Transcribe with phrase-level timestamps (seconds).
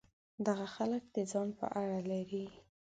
[0.47, 2.45] دغه خلک د ځان په اړه لري.